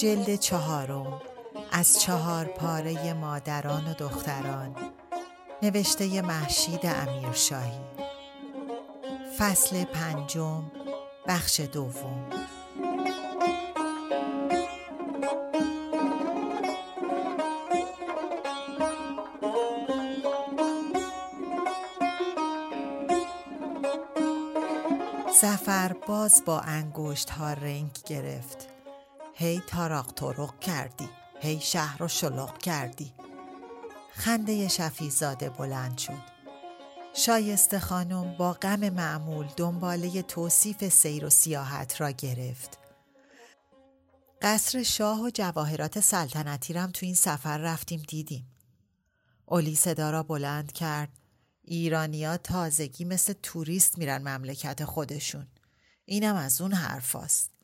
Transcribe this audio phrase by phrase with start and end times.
[0.00, 1.20] جلد چهارم
[1.72, 4.76] از چهار پاره مادران و دختران
[5.62, 7.80] نوشته محشید امیرشاهی.
[9.38, 10.72] فصل پنجم
[11.26, 12.30] بخش دوم.
[25.40, 28.67] زفر باز با انگشت ها رنگ گرفت.
[29.40, 31.08] هی تاراق ترق کردی
[31.40, 33.14] هی شهر رو شلوغ کردی.
[34.12, 36.22] خنده شفیزاده بلند شد.
[37.14, 42.78] شایسته خانم با غم معمول دنباله توصیف سیر و سیاحت را گرفت.
[44.42, 48.46] قصر شاه و جواهرات سلطنتی رم تو این سفر رفتیم دیدیم.
[49.46, 51.08] اولی صدا را بلند کرد.
[51.62, 55.46] ایرانیا تازگی مثل توریست میرن مملکت خودشون.
[56.04, 57.57] اینم از اون حرفاست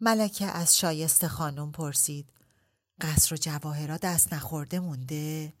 [0.00, 2.32] ملکه از شایسته خانم پرسید
[3.00, 5.52] قصر و جواهرات دست نخورده مونده؟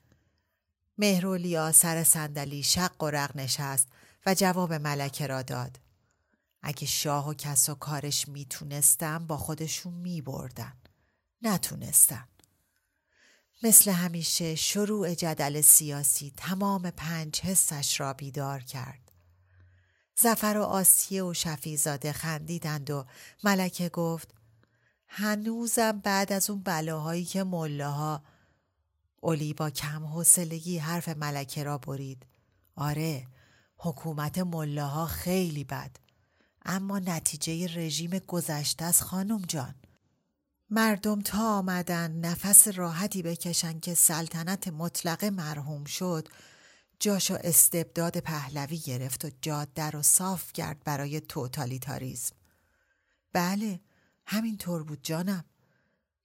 [0.98, 3.88] مهرولیا سر صندلی شق و رق نشست
[4.26, 5.80] و جواب ملکه را داد.
[6.62, 10.76] اگه شاه و کس و کارش می‌تونستم با خودشون میبردن.
[11.42, 12.28] نتونستن.
[13.62, 19.05] مثل همیشه شروع جدل سیاسی تمام پنج حسش را بیدار کرد.
[20.18, 23.04] زفر و آسیه و شفیزاده خندیدند و
[23.44, 24.34] ملکه گفت
[25.08, 28.22] هنوزم بعد از اون بلاهایی که ملاها
[29.20, 32.26] اولی با کم حوصلگی حرف ملکه را برید.
[32.76, 33.26] آره
[33.76, 35.90] حکومت ملاها خیلی بد.
[36.64, 39.74] اما نتیجه رژیم گذشته از خانم جان.
[40.70, 46.28] مردم تا آمدن نفس راحتی بکشن که سلطنت مطلق مرحوم شد
[47.00, 52.36] جاشو استبداد پهلوی گرفت و جاده رو صاف کرد برای توتالیتاریزم.
[53.32, 53.80] بله
[54.26, 55.44] همینطور بود جانم.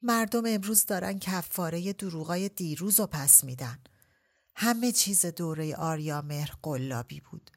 [0.02, 3.80] مردم امروز دارن کفاره دروغای دیروز و پس میدن.
[4.56, 7.52] همه چیز دوره آریا مهر قلابی بود.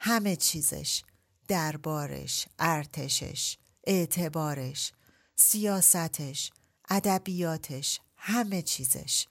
[0.00, 1.02] همه چیزش.
[1.48, 4.92] دربارش، ارتشش، اعتبارش،
[5.36, 6.50] سیاستش،
[6.90, 9.26] ادبیاتش، همه چیزش.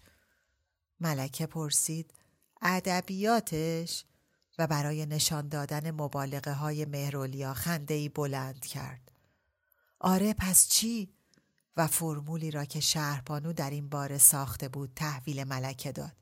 [0.99, 2.13] ملکه پرسید
[2.61, 4.05] ادبیاتش
[4.59, 9.11] و برای نشان دادن مبالغه های مهرولیا خنده ای بلند کرد.
[9.99, 11.13] آره پس چی؟
[11.77, 16.15] و فرمولی را که شهربانو در این باره ساخته بود تحویل ملکه داد.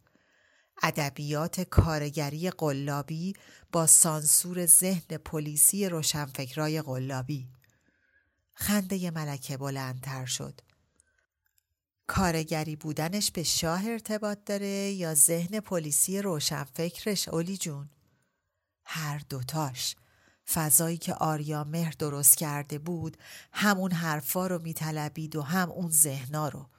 [0.83, 3.33] ادبیات کارگری قلابی
[3.71, 7.49] با سانسور ذهن پلیسی روشنفکرای قلابی
[8.53, 10.61] خنده ملکه بلندتر شد
[12.07, 17.89] کارگری بودنش به شاه ارتباط داره یا ذهن پلیسی روشنفکرش اولی جون؟
[18.85, 19.95] هر دوتاش.
[20.53, 23.17] فضایی که آریا مهر درست کرده بود
[23.51, 26.69] همون حرفا رو میطلبید و هم اون ذهنا رو.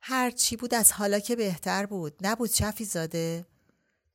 [0.00, 2.14] هر چی بود از حالا که بهتر بود.
[2.20, 3.46] نبود چفی زاده.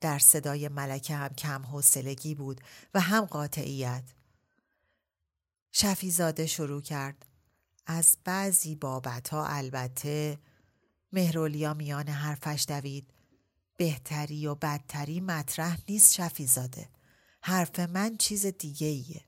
[0.00, 2.60] در صدای ملکه هم کم حوصلگی بود
[2.94, 4.04] و هم قاطعیت.
[5.72, 7.26] شفیزاده شروع کرد.
[7.86, 10.38] از بعضی بابت ها البته
[11.12, 13.10] مهرولیا میان حرفش دوید
[13.76, 16.88] بهتری و بدتری مطرح نیست شفیزاده
[17.40, 19.24] حرف من چیز دیگه ایه.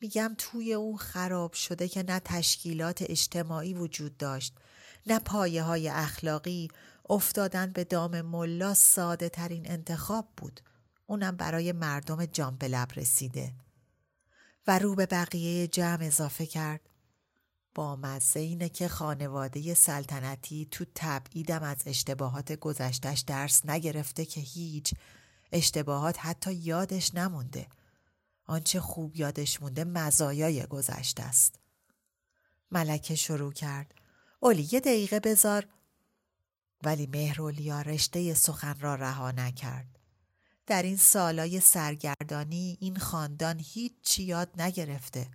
[0.00, 4.54] میگم توی اون خراب شده که نه تشکیلات اجتماعی وجود داشت
[5.06, 6.68] نه پایه های اخلاقی
[7.08, 10.60] افتادن به دام ملا ساده ترین انتخاب بود.
[11.06, 13.54] اونم برای مردم جان به لب رسیده.
[14.66, 16.90] و رو به بقیه جمع اضافه کرد.
[17.74, 24.94] با مزه اینه که خانواده سلطنتی تو تبعیدم از اشتباهات گذشتش درس نگرفته که هیچ
[25.52, 27.66] اشتباهات حتی یادش نمونده.
[28.46, 31.58] آنچه خوب یادش مونده مزایای گذشته است.
[32.70, 33.94] ملکه شروع کرد.
[34.40, 35.66] اولی یه دقیقه بذار
[36.82, 39.98] ولی مهرولیا رشته سخن را رها نکرد.
[40.66, 45.26] در این سالای سرگردانی این خاندان هیچ یاد نگرفته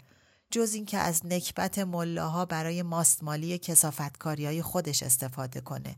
[0.51, 5.95] جز اینکه از نکبت ملاها برای ماستمالی کسافتکاری های خودش استفاده کنه.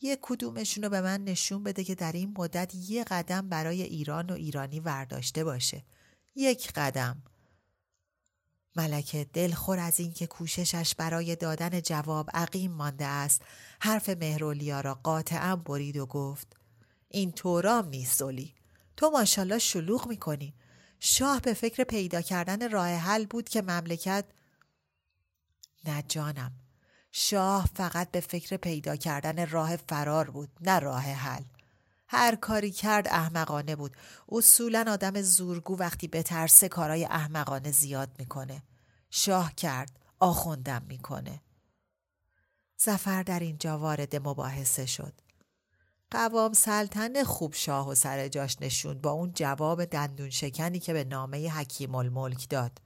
[0.00, 4.30] یه کدومشون رو به من نشون بده که در این مدت یه قدم برای ایران
[4.30, 5.84] و ایرانی ورداشته باشه.
[6.34, 7.22] یک قدم.
[8.76, 13.42] ملکه دلخور از اینکه کوششش برای دادن جواب عقیم مانده است
[13.80, 16.56] حرف مهرولیا را قاطعا برید و گفت
[17.08, 18.54] این طورام نیست اولی
[18.96, 20.54] تو ماشالله شلوغ می‌کنی
[21.04, 24.24] شاه به فکر پیدا کردن راه حل بود که مملکت
[25.84, 26.52] نه جانم.
[27.12, 31.42] شاه فقط به فکر پیدا کردن راه فرار بود نه راه حل.
[32.08, 33.96] هر کاری کرد احمقانه بود.
[34.28, 38.62] اصولا آدم زورگو وقتی به ترسه کارای احمقانه زیاد می‌کنه.
[39.10, 41.42] شاه کرد آخوندم می‌کنه.
[42.76, 45.21] زفر در اینجا وارد مباحثه شد.
[46.12, 51.04] قوام سلطن خوب شاه و سر جاش نشوند با اون جواب دندون شکنی که به
[51.04, 52.78] نامه حکیم الملک داد.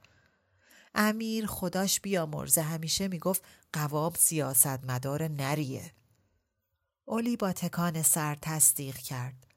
[0.95, 3.43] امیر خداش بیامرزه همیشه می‌گفت
[3.73, 5.93] قوام سیاست مدار نریه.
[7.05, 9.47] اولی با تکان سر تصدیق کرد.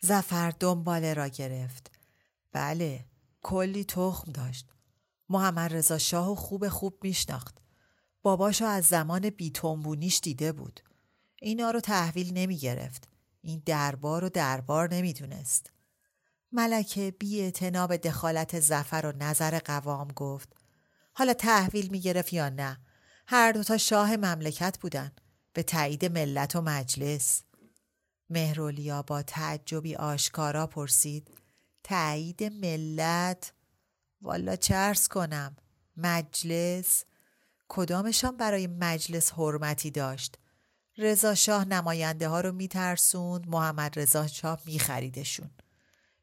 [0.00, 1.90] زفر دنباله را گرفت.
[2.52, 3.04] بله
[3.42, 4.68] کلی تخم داشت.
[5.28, 7.58] محمد رضا شاه خوب خوب میشناخت.
[8.22, 10.80] باباشو از زمان بیتنبونیش دیده بود.
[11.40, 13.08] اینا رو تحویل نمی گرفت.
[13.42, 15.72] این دربار و دربار نمی‌دونست.
[16.52, 17.52] ملکه بی
[17.88, 20.56] به دخالت زفر و نظر قوام گفت
[21.12, 22.78] حالا تحویل می گرفت یا نه؟
[23.26, 25.12] هر دوتا شاه مملکت بودن.
[25.52, 27.42] به تایید ملت و مجلس.
[28.30, 31.30] مهرولیا با تعجبی آشکارا پرسید
[31.84, 33.52] تایید ملت؟
[34.22, 35.56] والا چرس کنم؟
[35.96, 37.04] مجلس؟
[37.68, 40.38] کدامشان برای مجلس حرمتی داشت؟
[40.98, 45.50] رضا شاه نماینده ها رو میترسوند محمد رضا شاه میخریدشون.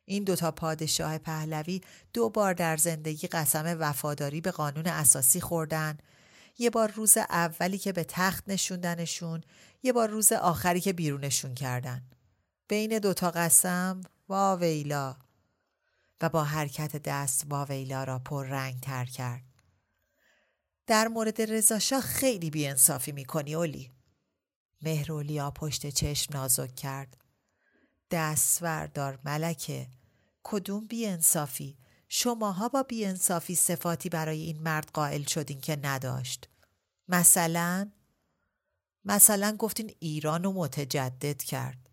[0.05, 1.81] این دوتا پادشاه پهلوی
[2.13, 5.97] دو بار در زندگی قسم وفاداری به قانون اساسی خوردن.
[6.57, 9.43] یه بار روز اولی که به تخت نشوندنشون
[9.83, 12.01] یه بار روز آخری که بیرونشون کردن.
[12.67, 15.15] بین دوتا قسم واویلا
[16.21, 19.43] و با حرکت دست واویلا را پر رنگ تر کرد.
[20.87, 23.91] در مورد رضا خیلی بیانصافی می‌کنی اولی.
[24.83, 27.17] مهرولیا پشت چشم نازک کرد.
[28.11, 29.87] دست وردار ملکه.
[30.43, 31.77] کدوم بیانصافی؟
[32.09, 36.49] شماها با بیانصافی صفاتی برای این مرد قائل شدین که نداشت.
[37.07, 37.91] مثلا؟
[39.05, 41.89] مثلا گفتین ایران رو متجدد کرد.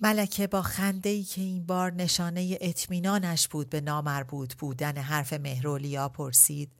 [0.00, 6.08] ملکه با خنده ای که این بار نشانه اطمینانش بود به نامربوط بودن حرف مهرولیا
[6.08, 6.72] پرسید.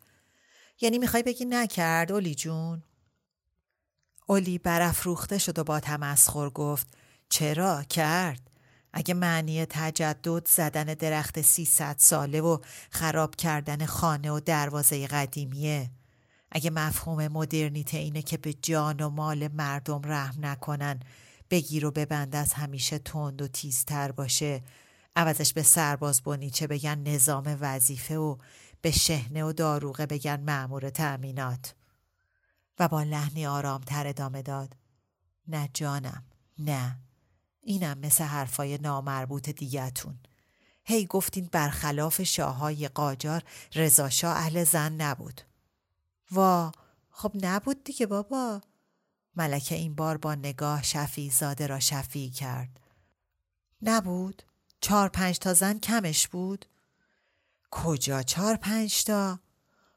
[0.80, 2.82] یعنی می‌خوای بگی نکرد اولی جون؟
[4.26, 6.86] اولی برافروخته شد و با تمسخر گفت
[7.28, 8.50] چرا؟ کرد.
[8.92, 12.58] اگه معنی تجدد زدن درخت 300 ساله و
[12.90, 15.90] خراب کردن خانه و دروازه قدیمیه.
[16.52, 21.00] اگه مفهوم مدرنیته اینه که به جان و مال مردم رحم نکنن
[21.50, 24.62] بگیر و ببند از همیشه تند و تیزتر باشه.
[25.16, 28.36] عوضش به سرباز بونیچه بگن نظام وظیفه و
[28.82, 31.74] به شهنه و داروغه بگن معمور تأمینات.
[32.78, 34.76] و با لحنی آرامتر ادامه داد.
[35.48, 36.24] نه جانم
[36.58, 36.98] نه.
[37.60, 40.18] اینم مثل حرفای نامربوط دیگتون
[40.84, 43.42] هی گفتین برخلاف شاههای قاجار
[43.74, 45.40] رضاشاه اهل زن نبود.
[46.30, 46.72] وا
[47.10, 48.60] خب نبود دیگه بابا.
[49.36, 52.80] ملکه این بار با نگاه شفی زاده را شفی کرد.
[53.82, 54.42] نبود؟
[54.80, 56.66] چهار پنج تا زن کمش بود؟
[57.70, 59.40] کجا چهار پنج تا؟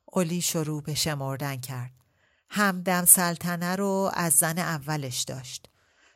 [0.06, 1.97] اولی شروع به شمردن کرد.
[2.50, 5.70] همدم سلطنه رو از زن اولش داشت.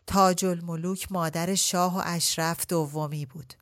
[0.07, 3.53] تاج الملوک مادر شاه و اشرف دومی بود.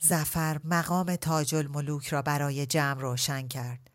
[0.00, 3.90] زفر مقام تاج الملوک را برای جمع روشن کرد.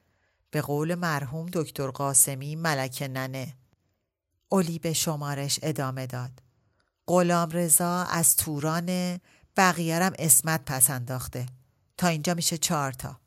[0.51, 3.55] به قول مرحوم دکتر قاسمی ملک ننه.
[4.49, 6.31] اولی به شمارش ادامه داد.
[7.07, 9.19] غلام رضا از توران
[9.57, 11.45] بقیهرم اسمت پس انداخته.
[11.97, 13.19] تا اینجا میشه چهار تا.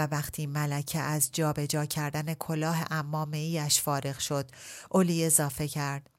[0.00, 4.50] و وقتی ملکه از جابجا جا کردن کلاه امامه ایش فارغ شد
[4.90, 6.10] اولی اضافه کرد.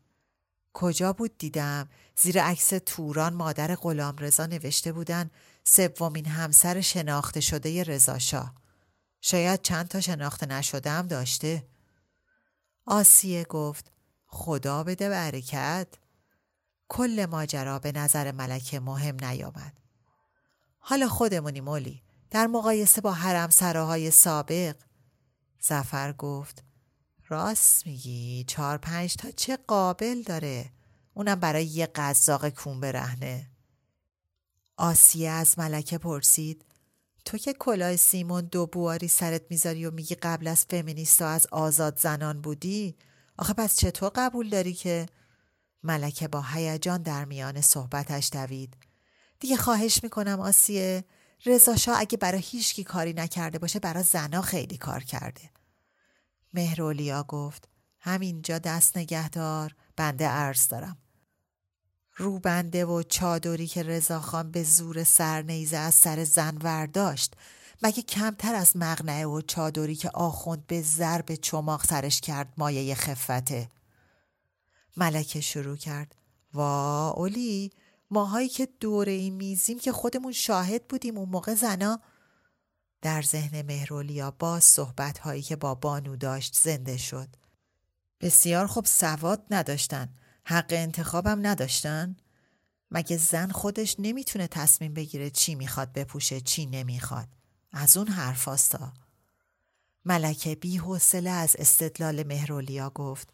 [0.73, 1.89] کجا بود دیدم؟
[2.21, 5.29] زیر عکس توران مادر غلام رضا نوشته بودن
[5.63, 8.55] سومین همسر شناخته شده رضا شاه.
[9.21, 11.67] شاید چند تا شناخته نشده هم داشته.
[12.85, 13.91] آسیه گفت
[14.27, 15.87] خدا بده برکت.
[16.87, 19.73] کل ماجرا به نظر ملکه مهم نیامد.
[20.79, 24.75] حالا خودمونی مولی در مقایسه با حرم سراهای سابق.
[25.59, 26.63] زفر گفت
[27.27, 30.71] راست میگی چهار پنج تا چه قابل داره؟
[31.13, 33.51] اونم برای یه قزاق کون برهنه.
[34.77, 36.65] آسیه از ملکه پرسید
[37.25, 41.99] تو که کلاه سیمون دو بواری سرت می‌ذاری و میگی قبل از فمینیستا از آزاد
[41.99, 42.95] زنان بودی؟
[43.37, 45.05] آخه پس چطور قبول داری که؟
[45.83, 48.77] ملکه با هیجان در میان صحبتش دوید.
[49.39, 51.03] دیگه خواهش می‌کنم آسیه
[51.45, 55.49] رضا اگه برای هیچکی کاری نکرده باشه برای زنا خیلی کار کرده.
[56.53, 57.69] مهرولیا گفت
[57.99, 60.97] همینجا دست نگهدار بنده عرض دارم.
[62.15, 67.33] روبنده و چادری که رضاخان به زور سرنیزه از سر زن ورداشت
[67.83, 73.69] مگه کمتر از مغنعه و چادری که آخوند به ضرب چماق سرش کرد مایه خفته؟
[74.97, 76.15] ملکه شروع کرد.
[76.53, 77.71] وا اولی
[78.11, 82.01] ماهایی که دوره میزیم که خودمون شاهد بودیم اون موقع زنا.
[83.01, 87.27] در ذهن مهرولیا باز صحبت هایی که با بانو داشت زنده شد.
[88.21, 90.15] بسیار خوب سواد نداشتن.
[90.45, 92.15] حق انتخابم نداشتن.
[92.91, 97.27] مگه زن خودش نمی‌تونه تصمیم بگیره چی می‌خواد بپوشه چی نمی‌خواد؟
[97.71, 98.93] از اون حرفاستا
[100.05, 103.29] ملکه بی حوصله از استدلال مهرولیا گفت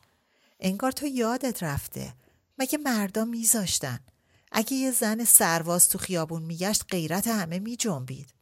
[0.59, 2.13] انگار تو یادت رفته.
[2.57, 3.99] مگه مردا میذاشتن؟
[4.51, 8.33] اگه یه زن سرواز تو خیابون میگشت غیرت همه میجنبید.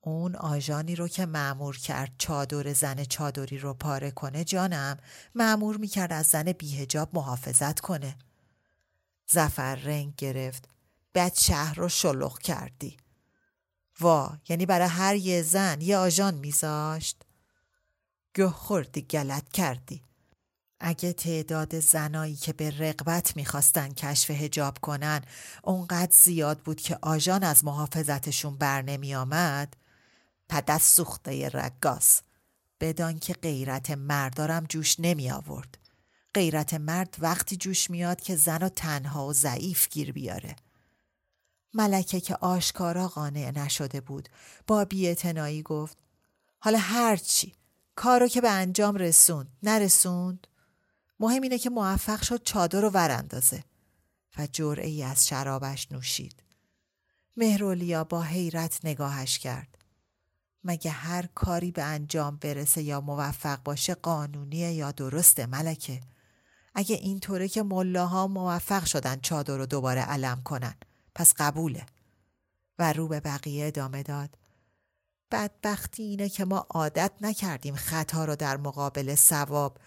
[0.00, 4.96] اون آژانی رو که معمور کرد چادر زن چادری رو پاره کنه جانم
[5.34, 8.18] معمور می‌کرد از زن بیهجاب محافظت کنه.
[9.26, 10.68] زفر رنگ گرفت.
[11.14, 12.96] بد شهر رو شلوغ کردی.
[14.00, 17.22] وا یعنی برای هر یه زن یه آژان میذاشت؟
[18.34, 20.04] گه خوردی گلت کردی.
[20.80, 25.22] اگه تعداد زنایی که به رقبت می‌خواستن کشف هجاب کنن
[25.64, 29.76] اونقدر زیاد بود که آژان از محافظتشون بر نمی آمد
[30.48, 32.20] پدست سوخته رگاس.
[32.80, 35.78] بدان که غیرت مردارم جوش نمی آورد
[36.34, 40.56] غیرت مرد وقتی جوش میاد که زن و تنها و ضعیف گیر بیاره.
[41.74, 44.28] ملکه که آشکارا قانع نشده بود
[44.66, 45.98] با بیعتنایی گفت
[46.58, 47.52] حالا هرچی
[47.96, 50.46] کارو که به انجام رسوند نرسوند؟
[51.20, 53.64] مهم اینه که موفق شد چادر رو وراندازه
[54.38, 56.42] و جرعه ای از شرابش نوشید.
[57.36, 59.78] مهرولیا با حیرت نگاهش کرد.
[60.64, 66.00] مگه هر کاری به انجام برسه یا موفق باشه قانونیه یا درسته ملکه؟
[66.74, 70.74] اگه اینطوره که ملاها موفق شدن چادر رو دوباره علم کنن
[71.14, 71.86] پس قبوله.
[72.78, 74.30] و رو به بقیه ادامه داد.
[75.30, 79.78] بدبختی اینه که ما عادت نکردیم خطا رو در مقابل ثواب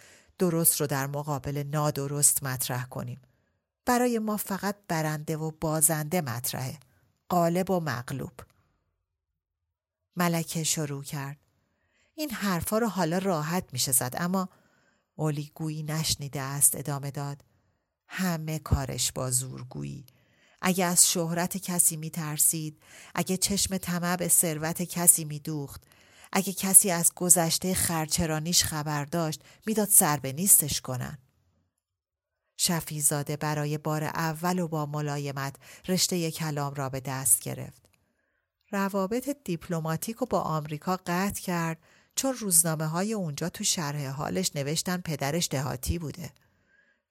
[0.44, 3.22] درست رو در مقابل نادرست مطرح کنیم.
[3.86, 6.80] برای ما فقط برنده و بازنده مطرحه.
[7.30, 8.32] قالب و مغلوب.
[10.16, 11.38] ملکه شروع کرد.
[12.16, 14.50] این حرفا رو حالا راحت میشه زد اما
[15.16, 17.44] اولیگویی نشنیده است ادامه داد.
[18.08, 20.06] همه کارش با زورگویی.
[20.62, 22.82] اگه از شهرت کسی می ترسید
[23.16, 25.84] اگه چشم طمع به ثروت کسی می دوخت
[26.36, 31.18] اگه کسی از گذشته خرچرانیش خبر داشت می‌داد سر به نیستش کنن
[32.58, 35.56] شفیزاده برای بار اول و با ملایمت
[35.88, 37.90] رشته کلام را به دست گرفت
[38.72, 41.78] روابط دیپلماتیک رو با آمریکا قطع کرد
[42.16, 46.32] چون روزنامه های اونجا تو شرح حالش نوشتن پدرش دهاتی بوده.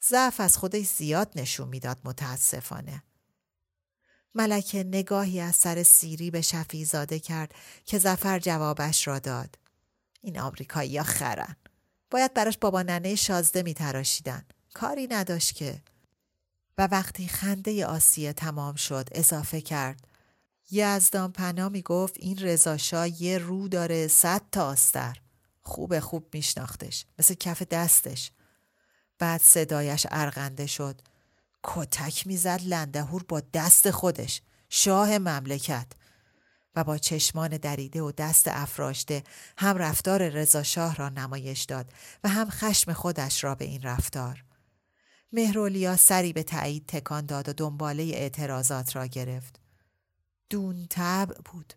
[0.09, 3.03] ضعف از خودش زیاد نشون می‌داد متاسفانه.
[4.35, 9.59] ملکه نگاهی از سر سیری به شفیزاده کرد که زفر جوابش را داد.
[10.21, 11.57] این آمریکایی ها خرن.
[12.11, 14.45] باید براش بابا ننه شازده می تراشیدن.
[14.75, 15.83] کاری نداشت که.
[16.79, 20.09] و وقتی خنده آسیه تمام شد اضافه کرد.
[20.71, 25.17] یزدان پنا می گفت این رزاشا یه رو داره صد تا آستر.
[25.63, 27.07] خوب خوب میشناختش.
[27.19, 28.31] مثل کف دستش.
[29.19, 31.01] بعد صدایش ارغنده شد.
[31.65, 35.87] کتک می‌زد لندهور با دست خودش شاه مملکت.
[36.77, 39.23] و با چشمان دریده و دست افراشته
[39.59, 41.93] هم رفتار رضا شاه را نمایش داد
[42.25, 44.45] و هم خشم خودش را به این رفتار.
[45.33, 49.61] مهرولیا سری به تایید تکان داد و دنباله اعتراضات را گرفت.
[50.51, 51.75] دون تب بود.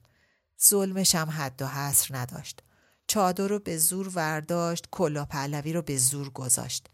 [0.67, 2.63] ظلمش هم حد و حصر نداشت.
[3.07, 6.89] چادر رو به زور ورداشت کلا پهلوی رو به زور گذاشت.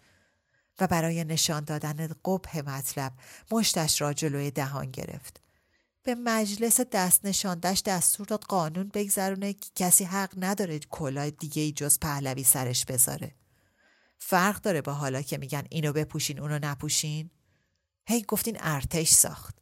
[0.82, 3.14] و برای نشان دادن قبه مطلب
[3.52, 5.42] مشتش را جلوی دهان گرفت.
[6.04, 11.72] به مجلس دست نشاندش دستور داد قانون بگذرونه که کسی حق نداره کلاه دیگه ای
[11.72, 13.36] جز پهلوی سرش بذاره.
[14.18, 17.30] فرق داره با حالا که میگن اینو بپوشین اونو نپوشین؟
[18.08, 19.56] هی گفتین ارتش ساخت.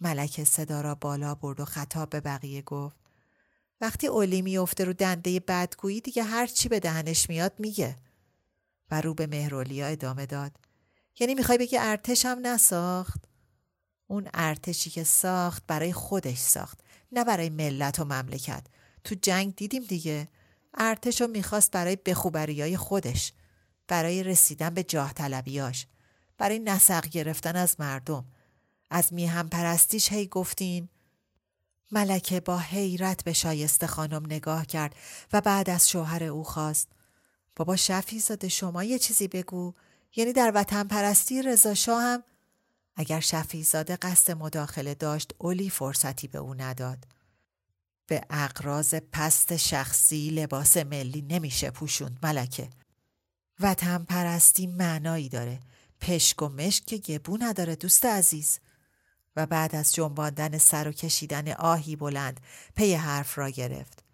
[0.00, 2.96] ملک صدا را بالا برد و خطاب به بقیه گفت
[3.80, 7.96] وقتی اولی میفته رو دنده بدگویی دیگه هر چی به دهنش میاد میگه
[8.90, 10.52] و رو به مهرولیا ادامه داد.
[11.18, 13.24] یعنی می‌خوای بگی ارتش هم نساخت؟
[14.06, 16.80] اون ارتشی که ساخت برای خودش ساخت
[17.12, 18.66] نه برای ملت و مملکت.
[19.04, 20.28] تو جنگ دیدیم دیگه.
[20.74, 23.32] ارتش رو می‌خواست برای بخوبری های خودش
[23.88, 25.86] برای رسیدن به جاه طلبیاش
[26.38, 28.24] برای نسق گرفتن از مردم.
[28.90, 30.88] از میهم پرستیش هی گفتین.
[31.92, 34.96] ملکه با حیرت به شایسته خانم نگاه کرد
[35.32, 36.88] و بعد از شوهر او خواست.
[37.56, 39.74] بابا شفی زاده شما یه چیزی بگو.
[40.16, 42.22] یعنی در وطن پرستی رضا هم
[42.96, 47.04] اگر شفیزاده قصد مداخله داشت اولی فرصتی به او نداد.
[48.06, 52.70] به اقراض پست شخصی لباس ملی نمیشه پوشوند ملکه.
[53.60, 55.60] وطن پرستی معنایی داره.
[56.00, 58.58] پشک و مشک که گبو نداره دوست عزیز.
[59.36, 62.40] و بعد از جنباندن سر و کشیدن آهی بلند
[62.74, 64.05] پی حرف را گرفت.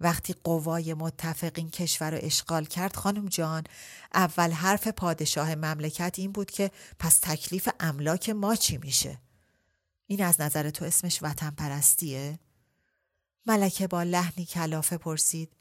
[0.00, 3.64] وقتی قوای متفق این کشور رو اشغال کرد خانم جان
[4.14, 9.18] اول حرف پادشاه مملکت این بود که پس تکلیف املاک ما چی میشه؟
[10.06, 12.38] این از نظر تو اسمش وطن پرستیه؟
[13.46, 15.52] ملکه با لحنی کلافه پرسید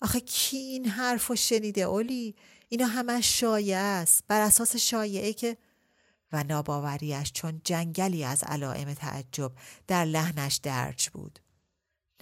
[0.00, 2.36] آخه کی این حرف رو شنیده اولی؟
[2.68, 5.56] اینا همه شایعه است بر اساس شایعه که
[6.32, 9.52] و ناباوریش چون جنگلی از علائم تعجب
[9.86, 11.40] در لحنش درج بود.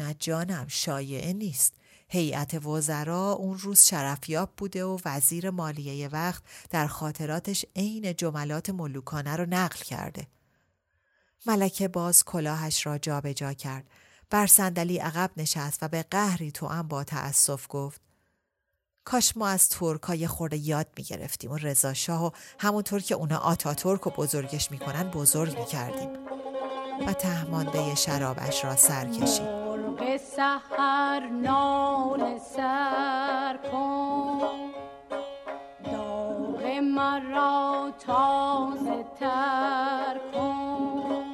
[0.00, 1.74] نه جانم شایعه نیست.
[2.08, 9.36] هیئت وزرا اون روز شرفیاب بوده و وزیر مالیه وقت در خاطراتش عین جملات ملوکانه
[9.36, 10.26] رو نقل کرده.
[11.46, 13.90] ملکه باز کلاهش را جابجا جا کرد.
[14.30, 18.00] بر صندلی عقب نشست و به قهری تو هم با تأسف گفت
[19.04, 23.74] کاش ما از ترکای خورده یاد می‌گرفتیم و رضا شاه و همونطور که اونا آتا
[23.74, 26.08] ترک و بزرگش می‌کنن بزرگ می‌کردیم
[27.06, 29.57] و تهمانده شرابش را سر کشید
[30.18, 34.72] سحر نال سر کن.
[35.84, 41.24] داغ مرا تازه تر کن.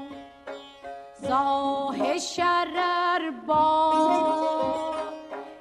[1.21, 3.93] زاه شرر با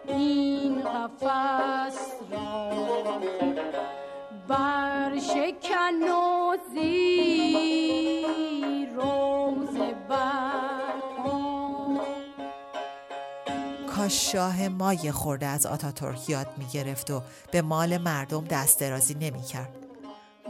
[0.07, 2.69] این قفص را
[4.47, 7.02] بر شکن و زیر
[14.09, 19.41] شاه مای خورده از آتاتورک یاد می گرفت و به مال مردم دست درازی نمی
[19.43, 19.75] کرد.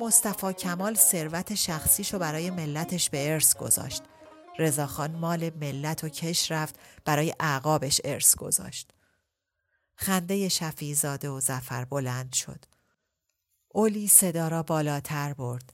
[0.01, 4.03] مصطفی کمال ثروت شخصیشو برای ملتش به ارث گذاشت.
[4.59, 8.91] رضاخان مال ملت و کش رفت برای اعقابش ارث گذاشت.
[9.95, 12.65] خنده شفیزاده و زفر بلند شد.
[13.73, 15.73] اولی صدا را بالاتر برد.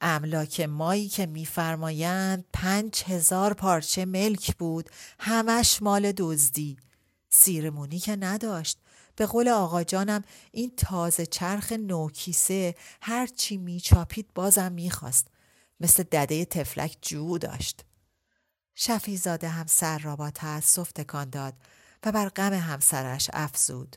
[0.00, 6.76] املاک مایی که میفرمایند پنج هزار پارچه ملک بود همش مال دزدی
[7.38, 8.78] سیرمونی که نداشت
[9.16, 15.26] به قول آقا جانم این تازه چرخ نوکیسه هرچی میچاپید بازم می‌خواست
[15.80, 17.84] مثل دده تفلک جو داشت
[18.74, 21.54] شفیزاده هم سر را با تأسف تکان داد
[22.04, 23.96] و بر غم همسرش افزود.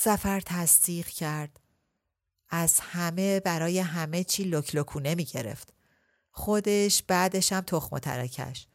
[0.00, 1.60] زفر تصدیق کرد.
[2.50, 5.74] از همه برای همه چی لکلکونه می گرفت.
[6.30, 8.66] خودش بعدش هم تخم و ترکش.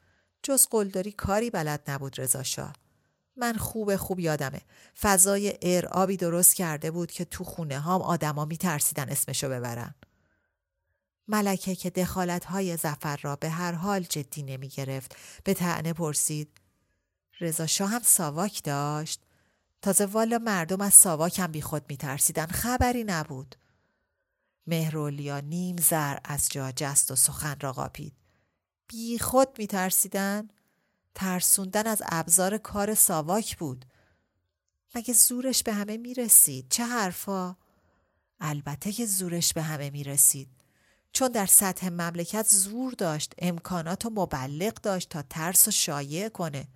[0.43, 2.82] جز قلدری کاری بلد نبود رضا شاه.
[3.35, 4.61] من خوب خوب یادمه.
[5.01, 9.95] فضای ارعابی درست کرده بود که تو خونه هام آدما می ترسیدن اسمشو ببرن.
[11.27, 16.61] ملکه که دخالت های زفر را به هر حال جدی نمی گرفت به تعنه پرسید
[17.39, 19.21] رضا شاه هم ساواک داشت؟
[19.81, 23.55] تازه والا مردم از ساواک هم بی خود می ترسیدن خبری نبود.
[24.67, 28.13] مهرولیا نیم زر از جا جست و سخن را قاپید.
[28.87, 30.47] بی خود می ترسیدن
[31.15, 33.85] ترسوندن از ابزار کار ساواک بود.
[34.95, 37.55] مگه زورش به همه می رسید چه حرفا؟
[38.39, 40.49] البته که زورش به همه می رسید
[41.13, 46.67] چون در سطح مملکت زور داشت امکانات و مبلغ داشت تا ترس و شایع کنه.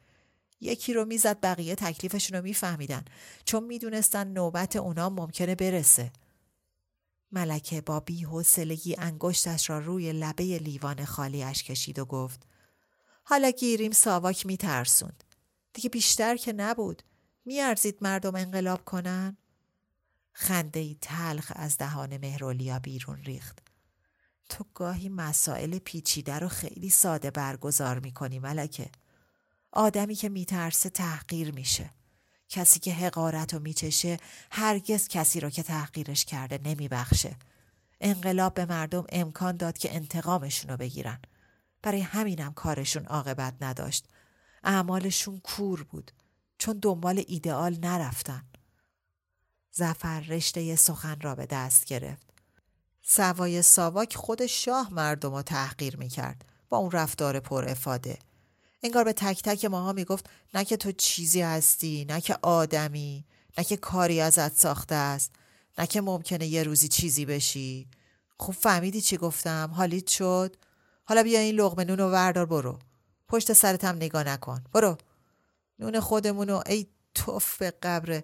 [0.62, 3.06] یکی رو می‌زد بقیه تکلیفشون رو میفهمیدن.
[3.46, 6.12] چون می‌دونستن نوبت اونا ممکنه برسه.
[7.32, 12.47] ملکه با بیحوصلگی انگشتش را روی لبه لیوان خالیش کشید و گفت
[13.30, 15.24] حالا گیریم ساواک میترسوند
[15.74, 17.04] دیگه بیشتر که نبود.
[17.46, 19.38] میارزید مردم انقلاب کنن؟
[20.32, 23.60] خنده ای تلخ از دهان مهرولیا بیرون ریخت.
[24.50, 28.90] تو گاهی مسائل پیچیده رو خیلی ساده برگزار می‌کنی ملکه.
[29.72, 31.90] آدمی که میترسه تحقیر میشه.
[32.50, 34.18] کسی که حقارت رو میچشه
[34.52, 37.36] هرگز کسی رو که تحقیرش کرده نمیبخشه.
[38.02, 41.20] انقلاب به مردم امکان داد که انتقامشون رو بگیرن.
[41.88, 44.06] برای همینم کارشون عاقبت نداشت.
[44.64, 46.12] اعمالشون کور بود
[46.58, 48.44] چون دنبال ایدئال نرفتن.
[49.72, 52.34] زفر رشته سخن را به دست گرفت.
[53.02, 58.20] سوای ساواک خود شاه مردم رو تحقیر می‌کرد با اون رفتار پر افاده.
[58.84, 63.26] انگار به تک تک ماها می‌گفت نه که تو چیزی هستی نه که آدمی
[63.58, 65.32] نه که کاری ازت ساخته است
[65.78, 67.88] نه که ممکنه یه روزی چیزی بشی.
[68.40, 70.56] خوب فهمیدی چی گفتم؟ حالیت شد؟
[71.08, 72.80] حالا بیا این لغمه نون و وردار برو.
[73.28, 74.64] پشت سرتم نگاه نکن.
[74.74, 74.98] برو.
[75.80, 78.22] نون خودمونو ای توف به قبر.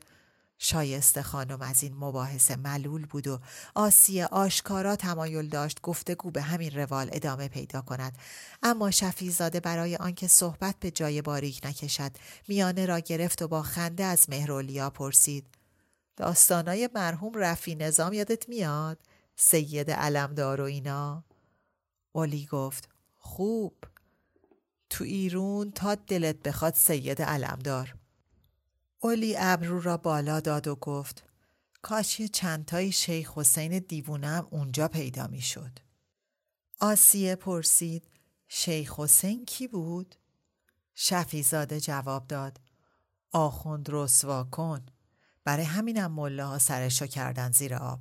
[0.57, 3.39] شایسته خانم از این مباحثه ملول بود و
[3.75, 8.17] آسیه آشکارا تمایل داشت گفتگو به همین روال ادامه پیدا کند.
[8.63, 12.11] اما شفیزاده برای آنکه صحبت به جای باریک نکشد
[12.47, 15.45] میانه را گرفت و با خنده از مهرولیا پرسید.
[16.17, 18.97] داستانای مرحوم رفی نظام یادت میاد؟
[19.35, 21.23] سید علمدار و اینا؟
[22.13, 23.83] اولی گفت خوب
[24.89, 27.95] تو ایرون تا دلت بخواد سید علمدار
[28.99, 31.23] اولی ابرو را بالا داد و گفت
[31.81, 35.79] کاش یه چندتایی شیخ حسین دیوونم اونجا پیدا می شد.
[36.79, 38.03] آسیه پرسید
[38.47, 40.15] شیخ حسین کی بود؟
[40.95, 42.59] شفیزاده جواب داد
[43.31, 44.85] آخوند رسوا کن
[45.43, 47.99] برای همینم مله ها سرشو کردن زیر آب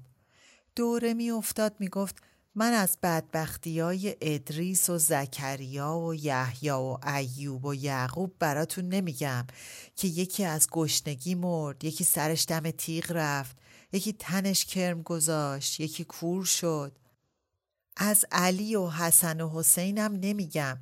[0.77, 2.23] دوره می گفت
[2.55, 9.47] من از بدبختی های ادریس و زکریا و یحیی و ایوب و یعقوب براتون نمیگم
[9.97, 13.57] که یکی از گشنگی مرد یکی سرش دم تیغ رفت
[13.93, 16.99] یکی تنش کرم گذاشت یکی کور شد.
[17.97, 20.79] از علی و حسن و حسینم نمیگم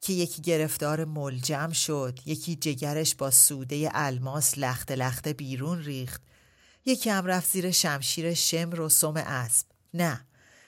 [0.00, 6.22] که یکی گرفتار ملجم شد یکی جگرش با سوده الماس لخت لخت بیرون ریخت
[6.84, 9.66] یکی هم رفت زیر شمشیر شمر و سم اسب.
[9.94, 10.26] نه.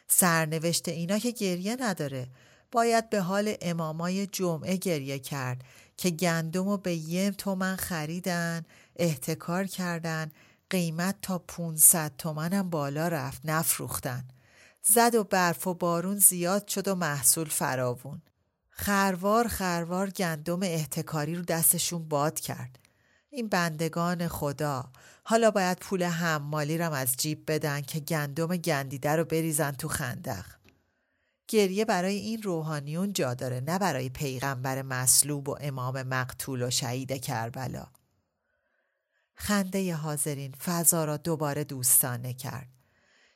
[0.08, 2.28] سرنوشت اینا که گریه نداره.
[2.72, 5.64] باید به حال امامای جمعه گریه کرد
[5.96, 8.64] که گندم و به یم تومن خریدن
[8.96, 10.30] احتکار کردن
[10.70, 14.24] قیمت تا 500 تومنم بالا رفت نفروختن.
[14.82, 18.22] زد و برف و بارون زیاد شد و محصول فراوون.
[18.70, 22.78] خروار خروار گندم احتکاری رو دستشون باد کرد.
[23.30, 24.90] این بندگان خدا
[25.26, 30.44] حالا باید پول حمالی رم از جیب بدن که گندم گندیده رو بریزن تو خندق.
[31.48, 37.12] گریه برای این روحانیون جا داره نه برای پیغمبر مصلوب و امام مقتول و شهید
[37.12, 37.86] کربلا.
[39.34, 42.68] خنده حاضرین فضا را دوباره دوستانه کرد.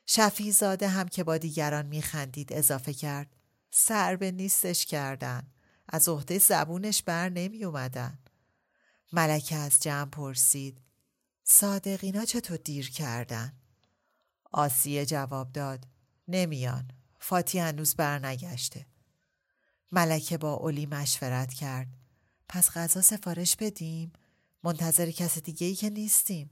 [0.05, 3.35] شفیزاده هم که با دیگران میخندید اضافه کرد.
[3.71, 5.47] سر به نیستش کردن.
[5.89, 8.19] از عهده زبونش بر نمی اومدن
[9.13, 10.81] ملکه از جمع پرسید.
[11.51, 13.53] صادقینا چطور دیر کردن؟
[14.51, 15.87] آسیه جواب داد.
[16.27, 16.91] نمیان.
[17.19, 18.85] فاتی هنوز برنگشته.
[19.91, 21.87] ملکه با اولی مشورت کرد.
[22.49, 24.13] پس غذا سفارش بدیم؟
[24.63, 26.51] منتظر کس دیگه ای که نیستیم.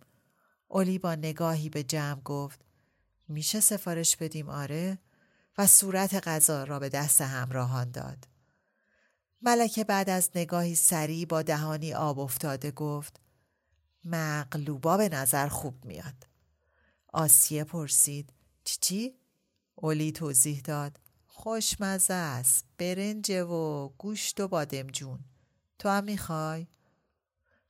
[0.67, 2.65] اولی با نگاهی به جمع گفت.
[3.27, 4.97] میشه سفارش بدیم؟ آره.
[5.57, 8.27] و صورت غذا را به دست همراهان داد.
[9.41, 13.26] ملکه بعد از نگاهی سریع با دهانی آب افتاده گفت.
[14.07, 16.27] مقلوبا به نظر خوب میاد.
[17.13, 19.15] آسیه پرسید چی چی؟
[19.75, 25.19] اولی توضیح داد خوشمزه است برنج و گوشت و بادمجون
[25.79, 26.67] تو هم می‌خوای؟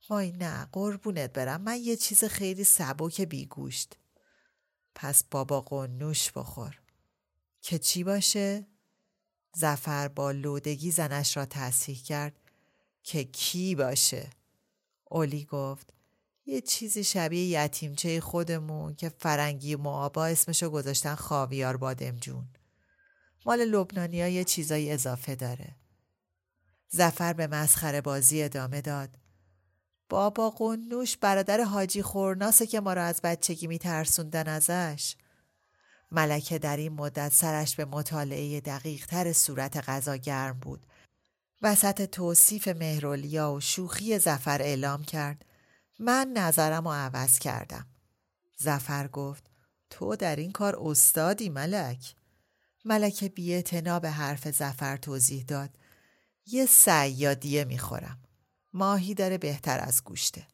[0.08, 3.96] وای نه قربونت برم من یه چیز خیلی سبک بیگوشت
[4.94, 6.80] پس بابا قنوش بخور.
[7.62, 8.66] که چی باشه؟
[9.54, 12.40] زفر با لودگی زنش را تصحیح کرد.
[13.02, 14.30] که کی باشه؟
[15.04, 15.97] اولی گفت.
[16.48, 22.48] یه چیزی شبیه یتیمچه خودمون که فرنگی معابا اسمشو گذاشتن خاویار بادمجون
[23.46, 25.76] مال لبنانی ها یه چیزایی اضافه داره.
[26.88, 29.10] زفر به مسخره بازی ادامه داد.
[30.08, 35.16] بابا قنوش برادر حاجی خورناسه که ما را از بچگی میترسوندن ازش.
[36.10, 40.86] ملکه در این مدت سرش به مطالعه دقیق تر صورت غذا گرم بود.
[41.62, 45.44] وسط توصیف مهرولیا و شوخی زفر اعلام کرد.
[45.98, 47.86] من نظرم رو عوض کردم.
[48.56, 49.50] زفر گفت
[49.90, 52.14] تو در این کار استادی ملک.
[52.84, 55.70] ملکه بیعتنا به حرف زفر توضیح داد.
[56.46, 58.18] یه سیادیه می‌خورم.
[58.72, 60.46] ماهی داره بهتر از گوشته.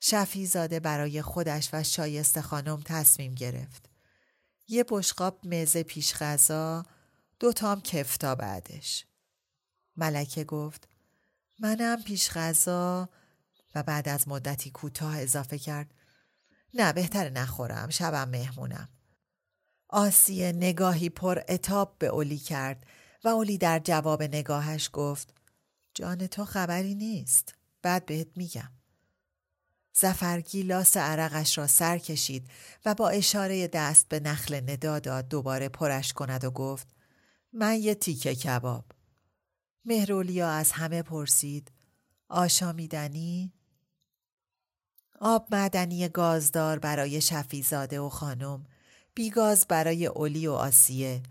[0.00, 3.88] شفیزاده برای خودش و شایسته خانم تصمیم گرفت.
[4.68, 6.84] یه بشقاب مزه پیش غذا
[7.38, 9.06] دو تام کفتا بعدش.
[9.96, 10.88] ملکه گفت
[11.58, 13.08] منم پیش غذا
[13.74, 15.94] و بعد از مدتی کوتاه اضافه کرد
[16.74, 18.88] نه بهتر نخورم شبم مهمونم
[19.88, 22.86] آسیه نگاهی پر اتاب به اولی کرد
[23.24, 25.34] و اولی در جواب نگاهش گفت
[25.94, 28.70] جان تو خبری نیست بعد بهت میگم
[29.92, 32.50] زفر گیلاس عرقش را سر کشید
[32.84, 36.88] و با اشاره دست به نخل ندا داد دوباره پرش کند و گفت
[37.52, 38.84] من یه تیکه کباب.
[39.84, 41.72] مهرولیا از همه پرسید
[42.28, 43.52] آشامیدنی؟
[45.22, 48.66] آب معدنی گازدار برای شفیزاده و خانم،
[49.14, 51.22] بیگاز برای اولی و آسیه،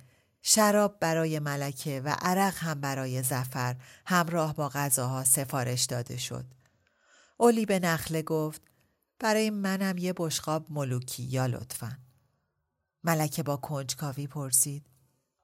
[0.42, 3.76] شراب برای ملکه و عرق هم برای زفر
[4.06, 6.46] همراه با غذاها سفارش داده شد.
[7.38, 8.62] اولی به نخله گفت
[9.20, 11.98] برای منم یه بشقاب ملوکی یا لطفا.
[13.04, 14.86] ملکه با کنجکاوی پرسید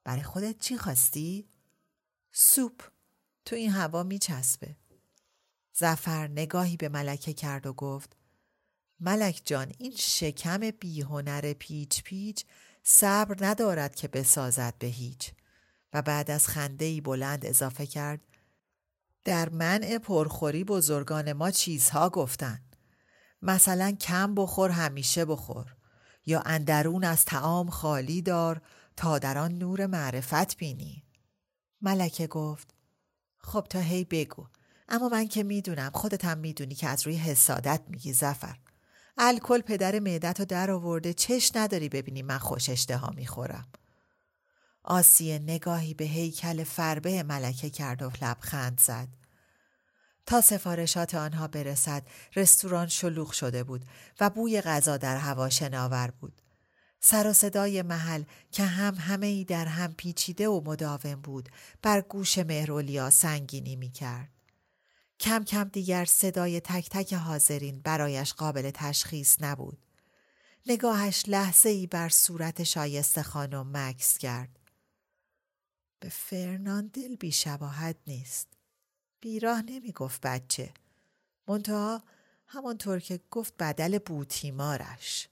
[0.03, 1.47] برای خودت چی خواستی؟
[2.31, 2.81] سوپ
[3.45, 4.75] تو این هوا میچسبه.
[5.73, 8.15] زفر نگاهی به ملکه کرد و گفت
[8.99, 12.45] ملک جان این شکم بیهنر پیچ پیچ
[12.84, 15.31] صبر ندارد که بسازد به هیچ.
[15.93, 18.21] و بعد از خنده ای بلند اضافه کرد
[19.23, 22.62] در منع پرخوری بزرگان ما چیزها گفتن.
[23.41, 25.75] مثلا کم بخور همیشه بخور.
[26.25, 28.62] یا اندرون از تعام خالی دار
[28.95, 31.03] تا در آن نور معرفت بینی.
[31.81, 32.73] ملکه گفت
[33.38, 34.47] خب تا هی بگو.
[34.89, 38.58] اما من که می‌دونم خودت هم می‌دونی که از روی حسادت میگی زفر
[39.17, 41.13] الکل پدر معدت رو در آورده.
[41.13, 43.67] چش نداری ببینی من خوش اشتها می‌خورم.
[44.84, 49.08] آسیه نگاهی به هیکل فربه ملکه کرد و لبخند زد.
[50.25, 52.04] تا سفارشات آنها برسد
[52.36, 53.86] رستوران شلوغ شده بود
[54.19, 56.41] و بوی غذا در هوا شناور بود.
[56.99, 61.49] سر و صدای محل که هم همه ای در هم پیچیده و مداوم بود
[61.82, 64.35] بر گوش مهرولیا سنگینی می کرد.
[65.25, 69.77] کم کم دیگر صدای تک تک حاضرین برایش قابل تشخیص نبود.
[70.65, 74.59] نگاهش لحظه ای بر صورت شایسته خانم مکس کرد.
[75.99, 78.47] به فرناندل بی شباهت نیست.
[79.21, 80.73] بیراه نمی گفت بچه.
[81.47, 82.03] منتها
[82.47, 85.29] همانطور که گفت بدل بوتیمارش.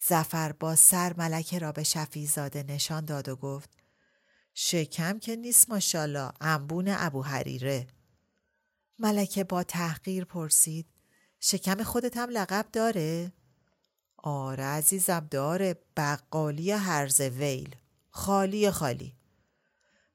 [0.00, 3.70] زفر با سر ملکه را به شفیزاده نشان داد و گفت
[4.54, 7.86] شکم که نیست ماشالله انبون ابو حریره
[8.98, 10.86] ملکه با تحقیر پرسید
[11.40, 13.32] شکم خودت هم لقب داره؟
[14.16, 17.76] آره عزیزم داره بقالی هرز ویل
[18.10, 19.16] خالی خالی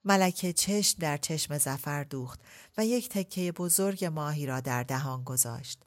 [0.06, 2.42] ملکه چشم در چشم زفر دوخت
[2.78, 5.86] و یک تکه بزرگ ماهی را در دهان گذاشت.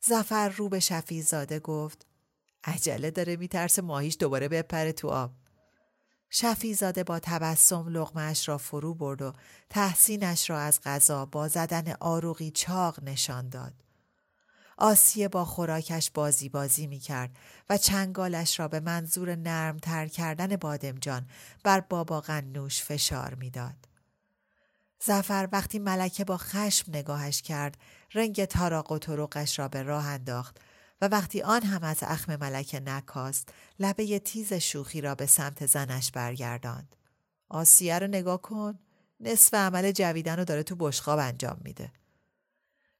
[0.00, 2.06] زفر رو به شفیزاده گفت
[2.64, 5.30] عجله داره میترسه ماهیش دوباره بپره تو آب.
[6.30, 9.32] شفیزاده با تبسم لغمش را فرو برد و
[9.70, 13.72] تحسینش را از غذا با زدن آروغی چاق نشان داد.
[14.78, 17.30] آسیه با خوراکش بازی بازی می کرد
[17.70, 21.26] و چنگالش را به منظور نرم تر کردن بادمجان
[21.64, 23.88] بر بابا غنوش فشار می‌داد.
[25.00, 27.76] زفر وقتی ملکه با خشم نگاهش کرد
[28.14, 28.98] رنگ تاراق و
[29.56, 30.60] را به راه انداخت
[31.00, 36.10] و وقتی آن هم از اخم ملکه نکاست لبه تیز شوخی را به سمت زنش
[36.10, 36.96] برگرداند.
[37.48, 38.78] آسیه رو نگاه کن
[39.20, 41.92] نصف عمل جویدن رو داره تو بشخاب انجام میده.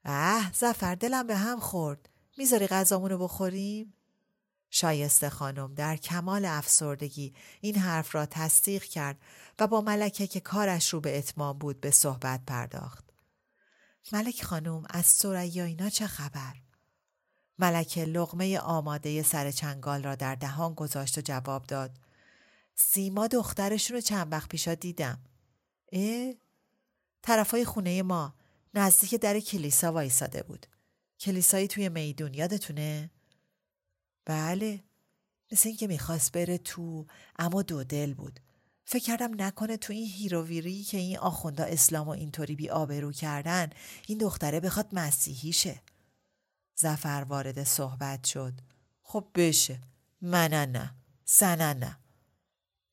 [0.04, 2.08] اه زفر دلم به هم خورد
[2.38, 3.94] می‌ذاری غذامونو بخوریم؟
[4.70, 9.16] شایسته خانم در کمال افسردگی این حرف را تصدیق کرد
[9.58, 13.04] و با ملکه که کارش رو به اتمام بود به صحبت پرداخت.
[14.12, 16.54] ملک خانم از سریا اینا چه خبر؟
[17.59, 21.90] ملکه لغمه آماده سر چنگال را در دهان گذاشت و جواب داد.
[22.75, 25.18] سیما دخترشون رو چند وقت پیشا دیدم.
[25.92, 26.35] اه؟
[27.23, 28.35] طرفای خونه ما
[28.75, 30.66] نزدیک در کلیسا وایساده بود.
[31.21, 33.11] کلیسایی توی میدون یادتونه؟
[34.25, 34.85] بله.
[35.53, 37.07] مثل اینکه می‌خواست بره تو
[37.38, 38.40] اما دو دل بود.
[38.85, 43.71] فکر کردم نکنه تو این هیروویری که این آخوندا اسلام و اینطوری بی آبرو کردن
[44.07, 45.83] این دختره بخواد مسیحی شه
[46.80, 48.52] زفر وارد صحبت شد.
[49.02, 49.80] خب بشه.
[50.20, 51.98] من نه سنه نه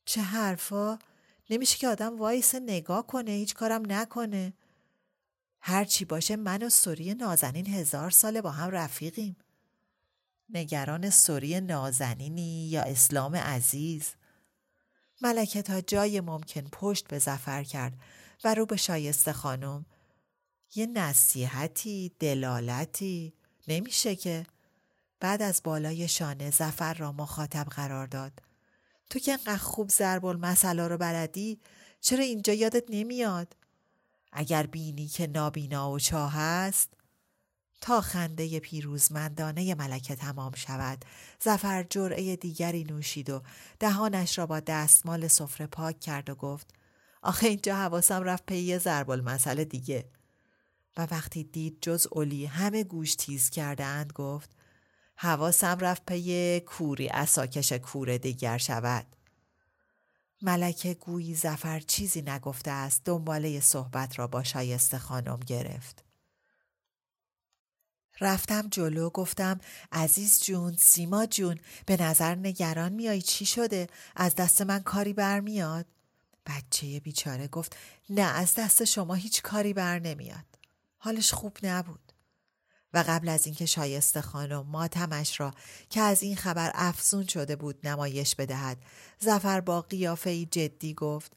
[0.05, 0.99] چه حرفا؟
[1.49, 4.53] نمیشه که آدم وایس نگاه کنه هیچ کارم نکنه.
[5.59, 9.35] هرچی باشه من و سوری نازنین هزار ساله با هم رفیقیم.
[10.49, 14.09] نگران سوری نازنینی یا اسلام عزیز؟
[15.21, 17.93] ملکه تا جای ممکن پشت به زفر کرد
[18.43, 19.85] و رو به شایسته خانم.
[20.75, 23.33] یه نصیحتی دلالتی.
[23.67, 24.45] نمیشه که.
[25.19, 28.31] بعد از بالای شانه زفر را مخاطب قرار داد.
[29.09, 31.59] تو که انقدر خوب ضرب المثلا رو بلدی
[32.01, 33.55] چرا اینجا یادت نمیاد؟
[34.31, 36.89] اگر بینی که نابینا و چاه است
[37.81, 41.05] تا خنده پیروزمندانه ملکه تمام شود.
[41.39, 43.41] زفر جرعه دیگری نوشید و
[43.79, 46.73] دهانش را با دستمال سفره پاک کرد و گفت
[47.21, 50.05] آخه اینجا حواسم رفت پی یه ضرب المثل دیگه.
[50.97, 54.49] و وقتی دید جز اولی همه گوش تیز کرده اند گفت
[55.15, 59.05] حواسم رفت پی کوری عصاکش کور دیگر شود.
[60.41, 66.03] ملکه گویی ظفر چیزی نگفته است دنباله صحبت را با شایسته خانم گرفت.
[68.21, 69.59] رفتم جلو گفتم
[69.91, 75.85] عزیز جون سیما جون به نظر نگران میایی چی شده از دست من کاری برمیاد
[76.45, 77.77] بچه بیچاره گفت
[78.09, 80.54] نه از دست شما هیچ کاری بر نمیاد
[81.05, 82.13] حالش خوب نبود
[82.93, 85.53] و قبل از اینکه شایسته خانم ماتمش را
[85.89, 88.77] که از این خبر افزون شده بود نمایش بدهد
[89.19, 91.31] زفر با قیافه جدی گفت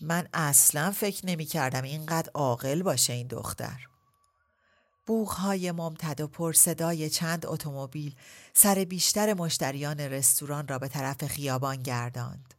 [0.00, 3.86] من اصلا فکر نمی کردم اینقدر عاقل باشه این دختر
[5.06, 8.14] بوغهای ممتد و پر صدای چند اتومبیل
[8.54, 12.54] سر بیشتر مشتریان رستوران را به طرف خیابان گرداند.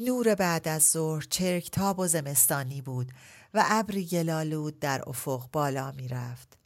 [0.00, 3.12] نور بعد از ظهر چرک تاب و زمستانی بود
[3.54, 6.58] و ابری گلالود در افق بالا می رفت.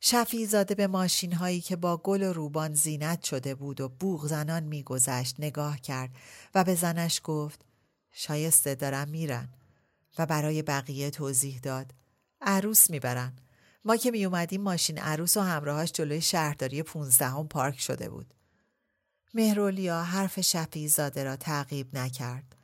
[0.00, 4.26] شفی زاده به ماشین هایی که با گل و روبان زینت شده بود و بوغ
[4.26, 6.10] زنان میگذشت نگاه کرد
[6.54, 7.60] و به زنش گفت
[8.12, 9.48] شایسته دارم میرن
[10.18, 11.94] و برای بقیه توضیح داد
[12.40, 13.32] عروس می‌برن
[13.84, 18.34] ما که می اومدیم ماشین عروس و همراهاش جلوی شهرداری پونزدهم پارک شده بود.
[19.34, 22.57] مهرولیا حرف شفی زاده را تعقیب نکرد.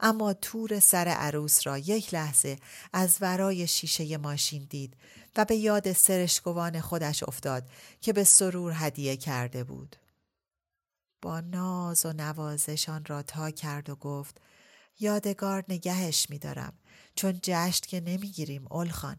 [0.00, 2.58] اما تور سر عروس را یک لحظه
[2.92, 4.96] از ورای شیشه ماشین دید
[5.36, 9.96] و به یاد سرشگوان خودش افتاد که به سرور هدیه کرده بود.
[11.22, 14.40] با ناز و نوازشان را تا کرد و گفت
[15.00, 16.72] یادگار نگهش میدارم
[17.14, 19.16] چون جشت که نمی‌گیریم اولخان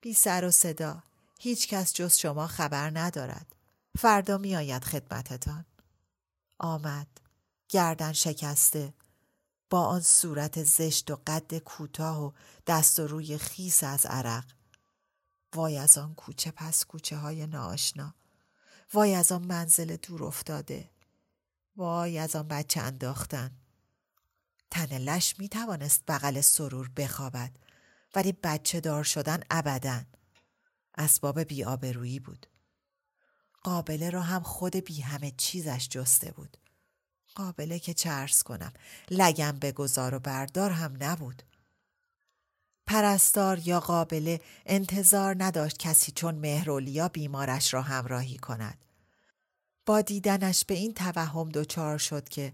[0.00, 1.02] بی سر و صدا
[1.40, 3.54] هیچ کس جز شما خبر ندارد.
[3.98, 5.64] فردا می آید خدمتتان.
[6.58, 7.08] آمد.
[7.68, 8.94] گردن شکسته.
[9.70, 12.32] با آن صورت زشت و قد کوتاه و
[12.66, 14.44] دست و روی خیس از عرق.
[15.54, 18.14] وای از آن کوچه پس کوچه های ناآشنا.
[18.92, 20.90] وای از آن منزل دور افتاده.
[21.76, 23.50] وای از آن بچه انداختن.
[24.70, 27.56] تن لش می توانست بغل سرور بخوابد
[28.14, 30.02] ولی بچه دار شدن ابدا.
[30.98, 32.46] اسباب بیآبرویی بود.
[33.62, 36.56] قابله را هم خود بی همه چیزش جسته بود.
[37.34, 38.72] قابله که چرس کنم
[39.10, 41.42] لگم بگذار و بردار هم نبود
[42.86, 48.84] پرستار یا قابله انتظار نداشت کسی چون مهرولیا بیمارش را همراهی کند
[49.86, 52.52] با دیدنش به این توهم دچار شد که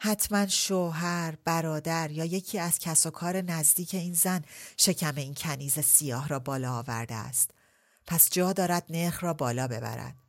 [0.00, 4.42] حتما شوهر، برادر یا یکی از کس و کار نزدیک این زن
[4.76, 7.50] شکم این کنیز سیاه را بالا آورده است.
[8.06, 10.23] پس جا دارد نرخ را بالا ببرد.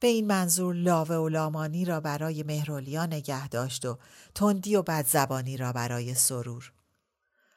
[0.00, 3.98] به این منظور لاوه و لامانی را برای مهرولیا نگه داشت و
[4.34, 6.72] تندی و بدزبانی را برای سرور.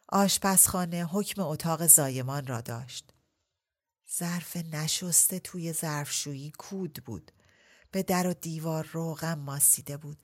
[0.09, 3.13] آشپزخانه حکم اتاق زایمان را داشت.
[4.17, 7.31] ظرف نشسته توی ظرفشویی کود بود.
[7.91, 10.17] به در و دیوار روغم ماسیده بود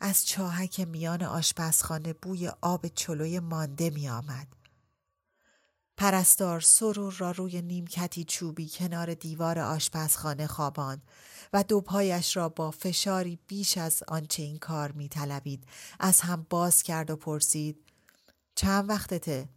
[0.00, 4.61] از چاهک میان آشپزخانه بوی آب چلوی مانده می آمد.
[6.02, 11.02] پرستار سرور را روی نیمکتی چوبی کنار دیوار آشپزخانه خواباند
[11.52, 15.64] و دوپایش را با فشاری بیش از آنچه این کار می طلبید
[16.00, 17.76] از هم باز کرد و پرسید
[18.54, 19.48] چند وقتته؟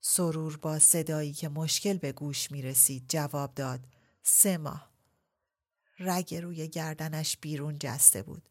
[0.00, 3.80] سرور با صدایی که مشکل به گوش می رسید جواب داد
[4.22, 4.90] سه ماه.
[5.98, 8.48] رگ روی گردنش بیرون جسته بود.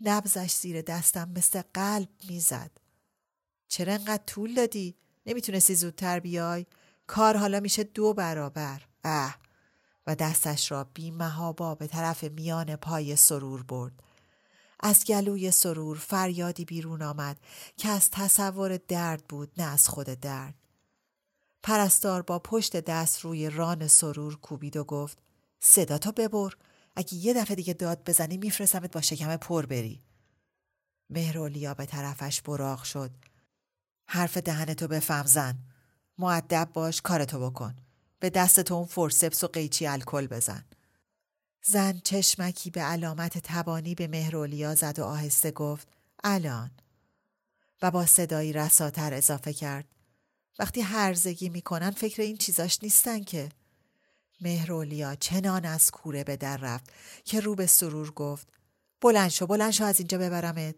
[0.00, 2.70] نبزش زیر دستم مثل قلب می‌زد.
[3.68, 4.96] چرا انقدر طول دادی؟
[5.28, 6.66] نمی‌تونستی زودتر بیای؟
[7.06, 8.82] کار حالا میشه دو برابر.
[9.04, 9.38] اه
[10.06, 13.92] و دستش را بی مهابا به طرف میان پای سرور برد.
[14.80, 17.40] از گلوی سرور فریادی بیرون آمد
[17.76, 20.54] که از تصور درد بود نه از خود درد.
[21.62, 25.18] پرستار با پشت دست روی ران سرور کوبید و گفت
[25.60, 26.54] صدا تو ببر
[26.96, 30.02] اگه یه دفعه دیگه داد بزنی میفرستمت با شکم پر بری
[31.10, 33.10] مهرولیا به طرفش براغ شد
[34.10, 35.58] حرف دهنتو بفهم زن.
[36.18, 37.76] معدب باش کارتو بکن.
[38.20, 40.64] به دست تو اون فورسپس و قیچی الکل بزن.
[41.62, 45.88] زن چشمکی به علامت تبانی به مهرولیا زد و آهسته گفت
[46.24, 46.70] الان.
[47.82, 49.84] و با صدایی رساتر اضافه کرد.
[50.58, 53.48] وقتی هرزگی می‌کنن فکر این چیزاش نیستن که.
[54.40, 56.92] مهرولیا چنان از کوره به در رفت
[57.24, 58.48] که رو به سرور گفت
[59.00, 60.74] بلند شو بلند شو از اینجا ببرمت.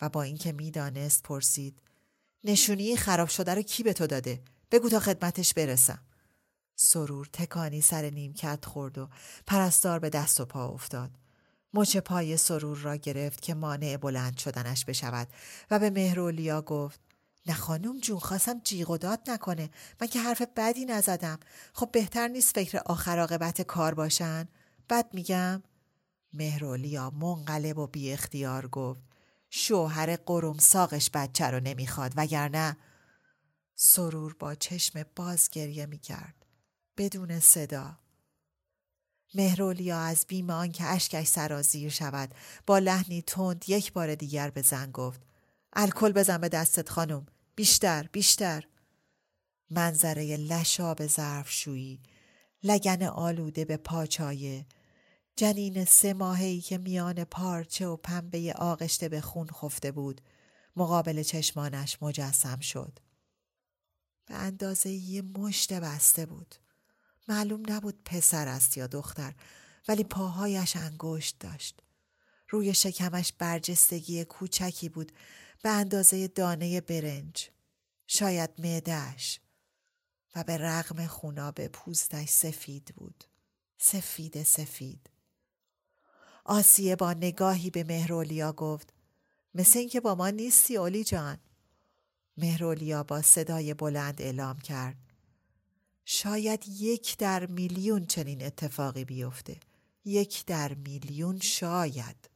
[0.00, 1.81] و با اینکه می‌دانست پرسید
[2.44, 6.02] نشونی خراب شده رو کی به تو داده؟ بگو تا خدمتش برسم.
[6.76, 9.08] سرور تکانی سر نیمکت خورد و
[9.46, 11.10] پرستار به دست و پا افتاد.
[11.74, 15.28] مچ پای سرور را گرفت که مانع بلند شدنش بشود
[15.70, 17.00] و به مهرولیا گفت
[17.46, 19.70] نه خانم جون خواستم جیغ و داد نکنه.
[20.00, 21.38] من که حرف بدی نزدم.
[21.72, 24.48] خب بهتر نیست فکر آخر عاقبت کار باشن؟
[24.90, 25.62] بد میگم.
[26.34, 29.11] مهرولیا منقلب و بی اختیار گفت
[29.54, 32.76] شوهر قروم ساقش بچه رو نمی‌خواد وگرنه
[33.74, 36.46] سرور با چشم باز گریه می‌کرد.
[36.96, 37.98] بدون صدا.
[39.34, 42.34] مهرولیا از بیم آنکه اشکش سرازیر شود
[42.66, 45.20] با لحنی تند یک بار دیگر به زن گفت
[45.72, 47.26] الکل بزن به دستت خانم.
[47.54, 48.64] بیشتر بیشتر.
[49.70, 52.00] منظره لشاب ظرفشویی
[52.62, 54.66] لگن آلوده به پاچایه
[55.36, 60.20] جنین سه ماهی که میان پارچه و پنبه آغشته به خون خفته بود
[60.76, 62.98] مقابل چشمانش مجسم شد.
[64.26, 66.54] به اندازه یه مشت بسته بود.
[67.28, 69.34] معلوم نبود پسر است یا دختر
[69.88, 71.82] ولی پاهایش انگشت داشت.
[72.48, 75.12] روی شکمش برجستگی کوچکی بود
[75.62, 77.48] به اندازه دانه برنج.
[78.06, 79.40] شاید معدهش
[80.34, 83.24] و به رغم خوناب پوستش سفید بود.
[83.78, 85.11] سفید سفید.
[86.44, 88.92] آسیه با نگاهی به مهرولیا گفت
[89.54, 91.38] مثل اینکه با ما نیستی اولی جان.
[92.36, 94.96] مهرولیا با صدای بلند اعلام کرد
[96.04, 99.60] شاید یک در میلیون چنین اتفاقی بیفته.
[100.04, 102.30] یک در میلیون شاید.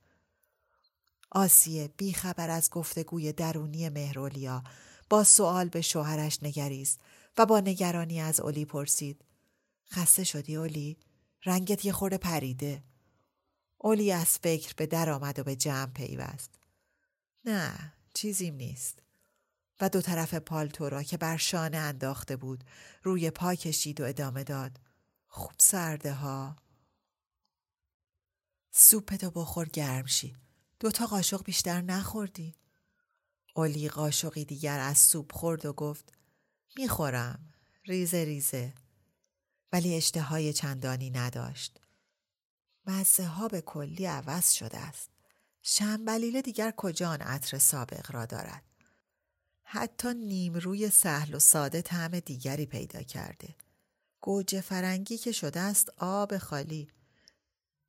[1.30, 4.62] آسیه بیخبر از گفتگوی درونی مهرولیا
[5.10, 7.00] با سوال به شوهرش نگریست
[7.38, 9.24] و با نگرانی از اولی پرسید
[9.90, 10.96] خسته شدی اولی؟
[11.44, 12.82] رنگت یه خورده پریده.
[13.86, 16.50] اولی از فکر به در آمد و به جمع پیوست.
[17.44, 19.02] نه چیزیم نیست.
[19.80, 22.64] و دو طرف پالتو را که بر شانه انداخته بود
[23.02, 24.80] روی پا کشید و ادامه داد.
[25.26, 26.56] خوب سرده ها.
[28.70, 30.36] سوپتو بخور گرم شی.
[30.80, 32.54] دوتا قاشق بیشتر نخوردی.
[33.54, 36.12] اولی قاشقی دیگر از سوپ خورد و گفت
[36.76, 37.52] می‌خورم.
[37.84, 38.74] ریزه ریزه.
[39.72, 41.85] ولی اشتهای چندانی نداشت.
[42.86, 45.10] مزه ها به کلی عوض شده است.
[45.62, 48.62] شنبلیله دیگر کجا آن عطر سابق را دارد؟
[49.62, 53.54] حتی نیم روی سهل و ساده طعم دیگری پیدا کرده.
[54.20, 56.88] گوجه فرنگی که شده است آب خالی.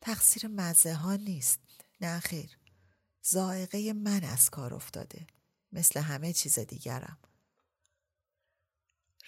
[0.01, 1.59] تقصیر مزه ها نیست.
[2.01, 2.57] نه خیر.
[3.21, 5.27] زائقه من از کار افتاده.
[5.71, 7.17] مثل همه چیز دیگرم.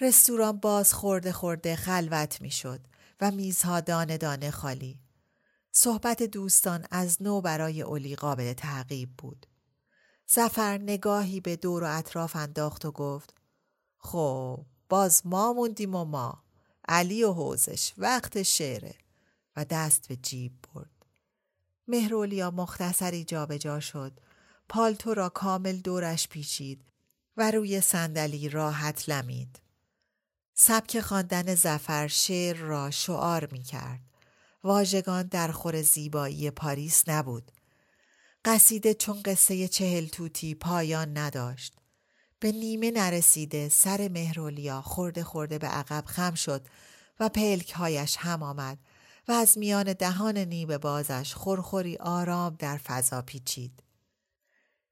[0.01, 2.87] رستوران باز خورده خورده خلوت می شد
[3.21, 4.99] و میزها دانه دانه خالی.
[5.81, 9.45] صحبت دوستان از نو برای اولی قابل تعقیب بود.
[10.25, 13.33] سفر نگاهی به دور و اطراف انداخت و گفت
[13.97, 16.43] خب باز ما موندیم و ما
[16.87, 18.95] علی و حوزش وقت شعره
[19.55, 21.05] و دست به جیب برد.
[21.87, 24.19] مهرولیا مختصری جابجا شد
[24.69, 26.85] پالتو را کامل دورش پیچید
[27.37, 29.61] و روی صندلی راحت لمید.
[30.53, 34.08] سبک خواندن زفر شعر را شعار می کرد.
[34.63, 37.51] واژگان در خور زیبایی پاریس نبود.
[38.45, 41.73] قصیده چون قصه چهل توتی پایان نداشت.
[42.39, 46.67] به نیمه نرسیده سر مهرولیا خورده خورده به عقب خم شد
[47.19, 48.77] و پلکهایش هم آمد
[49.27, 53.83] و از میان دهان نیمه بازش خورخوری آرام در فضا پیچید.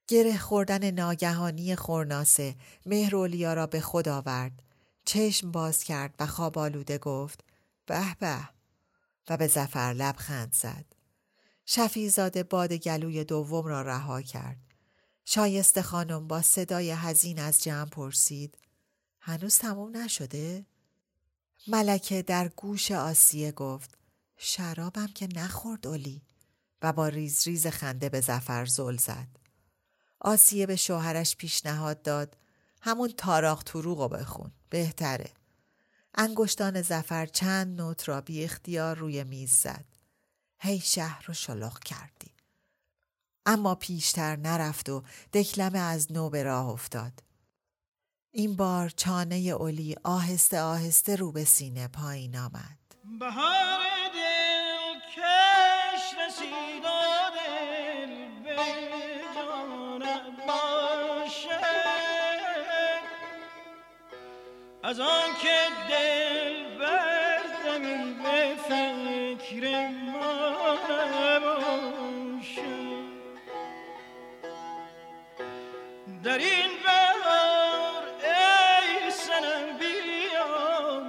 [0.08, 2.56] گره خوردن ناگهانی خورناسه
[2.86, 4.64] مهرولیا را به خود آورد.
[5.06, 7.44] چشم باز کرد و خواب آلوده گفت
[7.86, 8.57] به به
[9.30, 10.86] و به زفر لبخند زد.
[11.66, 14.58] شفیزاده باد گلوی دوم را رها کرد.
[15.26, 18.58] شایسته خانم با صدای حزین از جمع پرسید
[19.20, 20.66] هنوز تموم نشده؟
[21.68, 23.98] ملکه در گوش آسیه گفت
[24.38, 26.22] شرابم که نخورد اولی
[26.82, 29.28] و با ریز ریز خنده به زفر زل زد.
[30.20, 32.38] آسیه به شوهرش پیشنهاد داد
[32.82, 35.32] همون تاراخ تروغ بخون بهتره.
[36.18, 39.86] انگشتان زفر چند نوت را بی اختیار روی میز زد.
[40.60, 42.32] هی شهر رو شلوغ کردی.
[43.46, 45.04] اما پیشتر نرفت و
[45.34, 47.24] دکلمه از نو به راه افتاد.
[48.32, 52.78] این بار چانه اولی آهسته آهسته رو به سینه پایین آمد.
[53.20, 53.80] بهار
[54.14, 56.88] دل کش رسید
[64.88, 65.58] از آن که
[65.90, 70.78] دل بر زمین به فکر ما
[76.24, 81.04] در این بهار ای سنم بیا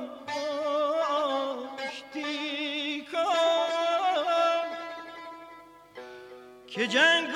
[1.76, 4.68] آشتی کن.
[6.66, 7.29] که جنگ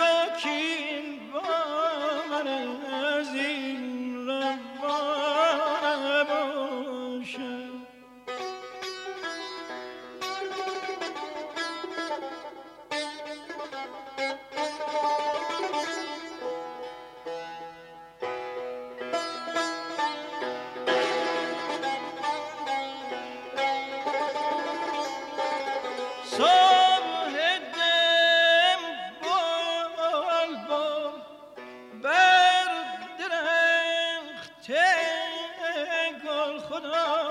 [36.82, 37.21] Radha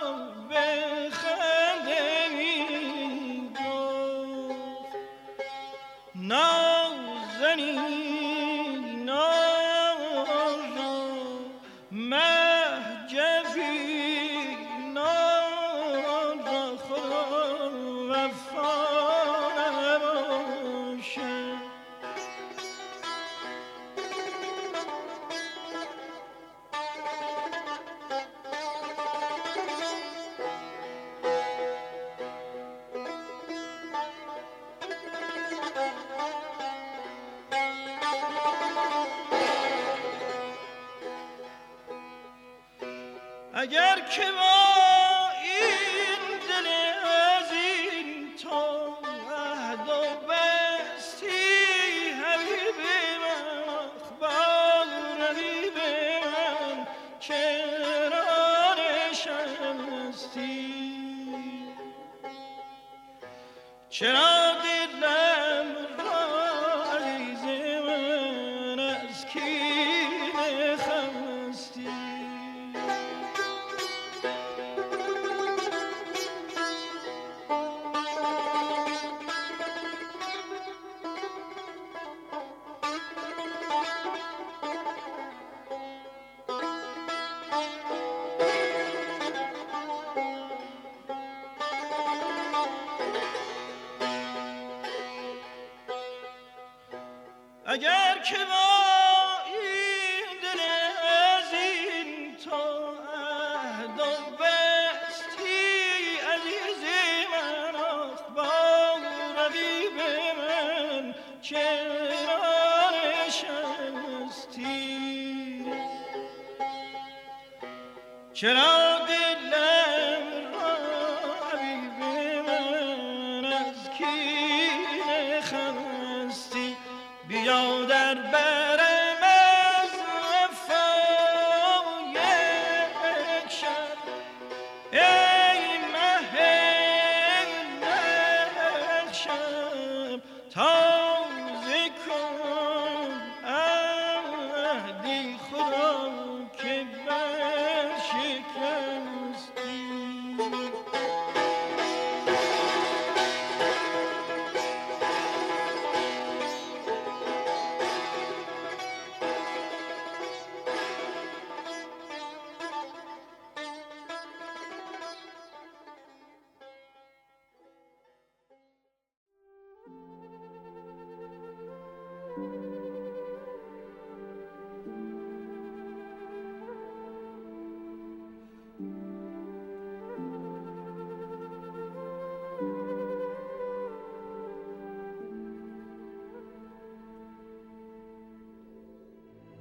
[97.82, 98.80] اگر که من